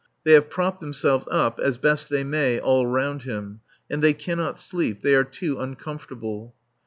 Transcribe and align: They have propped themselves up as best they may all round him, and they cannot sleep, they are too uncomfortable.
They 0.23 0.31
have 0.33 0.49
propped 0.49 0.79
themselves 0.79 1.27
up 1.29 1.59
as 1.59 1.77
best 1.77 2.09
they 2.09 2.23
may 2.23 2.59
all 2.59 2.87
round 2.87 3.21
him, 3.21 3.59
and 3.87 4.01
they 4.01 4.13
cannot 4.13 4.57
sleep, 4.57 5.03
they 5.03 5.13
are 5.13 5.23
too 5.23 5.59
uncomfortable. 5.59 6.55